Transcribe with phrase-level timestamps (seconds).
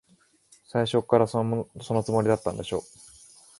[0.65, 2.83] 最初っから、そのつもりだったんでしょ。